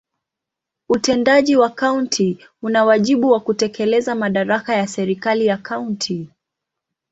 Utendaji 0.89 1.55
wa 1.55 1.69
kaunti 1.69 2.37
una 2.61 2.85
wajibu 2.85 3.31
wa 3.31 3.39
kutekeleza 3.39 4.15
madaraka 4.15 4.75
ya 4.75 4.87
serikali 4.87 5.45
ya 5.45 5.57
kaunti. 5.57 6.29